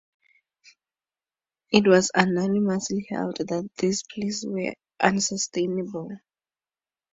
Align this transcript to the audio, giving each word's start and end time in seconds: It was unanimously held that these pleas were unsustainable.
It 1.71 1.85
was 1.85 2.09
unanimously 2.17 3.05
held 3.07 3.37
that 3.37 3.69
these 3.77 4.01
pleas 4.11 4.43
were 4.47 4.73
unsustainable. 4.99 6.17